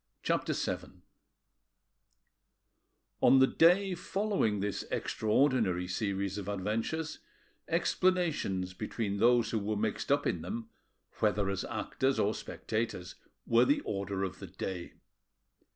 [0.23, 1.03] CHAPTER VII
[3.21, 7.19] On the day following this extraordinary series of adventures,
[7.67, 10.71] explanations between those who were mixed up in them,
[11.19, 13.13] whether as actors or spectators,
[13.45, 14.93] were the order of the day.